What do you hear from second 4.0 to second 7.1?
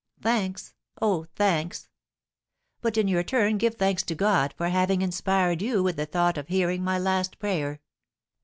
to God for having inspired you with the thought of hearing my